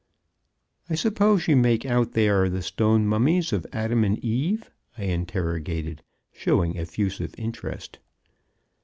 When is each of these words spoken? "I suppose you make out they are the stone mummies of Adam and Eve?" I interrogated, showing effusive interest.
"I 0.89 0.95
suppose 0.95 1.47
you 1.47 1.55
make 1.55 1.85
out 1.85 2.13
they 2.13 2.27
are 2.27 2.49
the 2.49 2.63
stone 2.63 3.05
mummies 3.05 3.53
of 3.53 3.67
Adam 3.71 4.03
and 4.03 4.17
Eve?" 4.17 4.71
I 4.97 5.03
interrogated, 5.03 6.01
showing 6.31 6.75
effusive 6.75 7.35
interest. 7.37 7.99